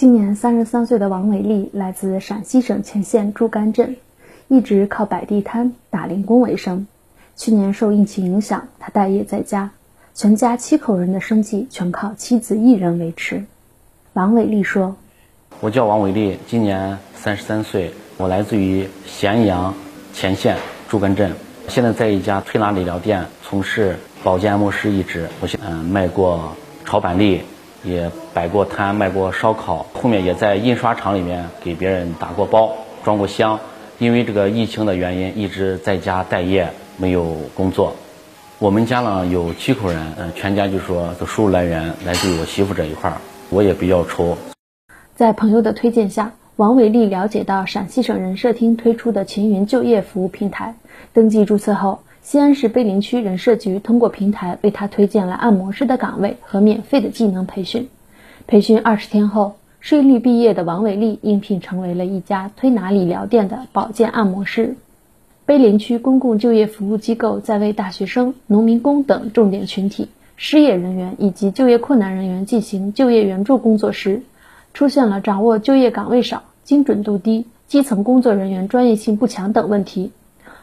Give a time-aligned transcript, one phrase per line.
[0.00, 3.96] 今年三十三岁的王伟丽来自陕西省乾县朱干镇，
[4.48, 6.86] 一直靠摆地摊、打零工为生。
[7.36, 9.72] 去年受疫情影响，他待业在家，
[10.14, 13.44] 全家七口人的生计全靠妻子一人维持。
[14.14, 14.96] 王伟丽说
[15.60, 19.74] ：“我叫王伟丽，今年三十三岁，我来自于咸阳
[20.14, 20.56] 乾县
[20.88, 21.30] 朱干镇，
[21.68, 25.28] 现在在一家推拿理疗店从事保健按摩师一职。
[25.42, 26.56] 我嗯卖过
[26.86, 27.42] 炒板栗。”
[27.82, 32.72] 也摆过摊，卖过烧烤，后面也在印刷厂里面给别人打过包、
[33.04, 33.58] 装过箱。
[33.98, 37.94] 因为这个疫情的原因，一直在家待业，没有工作。
[38.58, 43.16] 我们家呢有七口人，嗯，全家就说的收入来源来自于我媳妇这一块儿，
[43.50, 44.36] 我也比较愁。
[45.14, 50.74] 在朋友的推荐下，王伟丽了解到陕西省人社厅推出的秦云就业服务平台，
[51.12, 52.00] 登记注册后。
[52.22, 57.88] 西安市碑林区人社局通过平台为他推荐了按摩师的岗位和免费的技能培训。
[58.46, 64.76] 培训二十天后，顺利毕业的王伟丽应聘成为了一家推拿理疗店的保健按摩师。
[65.46, 74.22] 碑林区公共就业服务机构在为大学生、农民工等重点群体、失业人员以及就业困难人员进行就业援助工作时，
[74.74, 80.12] 出现了掌握就业岗位少、精准度低、基层工作人员专业性不强等问题。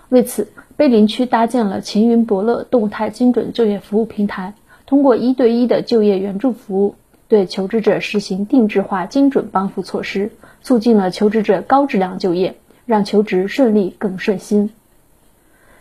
[0.09, 4.53] 为此，碑林区搭建了秦云伯乐动态精准就业服务平台，
[4.85, 6.95] 通过一对一的就业援助服务，
[7.27, 14.69] 对求职者实行定制化精准帮扶措施，促进了求职者高质量就业，让求职顺利更顺心。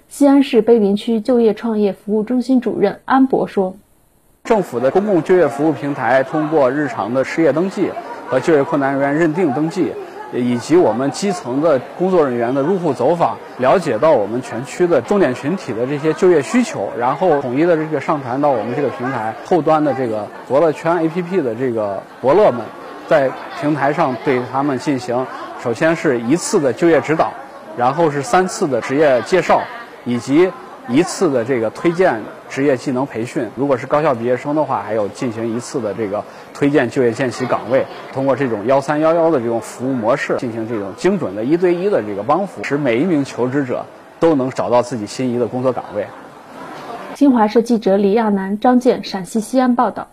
[0.09, 3.77] 西安市碑林区就业创业服务中心主任安博说
[4.43, 7.91] ：“政府的公共就业服务平台通过日常的失业登记
[8.27, 9.93] 和就业困难人员认定登记。”
[10.33, 22.65] 以及我们基层的工作人员的入户走访，了解到我们全区的重点群体的这些就业需求，然后统一的这个上传到我们这个平台后端的这个伯乐圈 APP 的这个伯乐们，
[23.07, 25.27] 在平台上对他们进行，
[25.63, 27.33] 首先是一次的就业指导，
[27.77, 29.63] 然后是三次的职业介绍，
[30.05, 30.51] 以及。
[30.89, 36.25] 一次的这个推荐职业技能培训，如果是高校毕业生的话，还有进行一次的这个
[36.55, 37.85] 推荐就业见习岗位。
[38.13, 43.85] 通过这种幺三幺幺的这种服务模式，进行这种精准的一对一的这个帮扶，使每一名求职者
[44.21, 46.07] 都能找到自己心仪的工作岗位。
[47.17, 50.07] 新华社记者李亚楠、张健，陕西西安报道。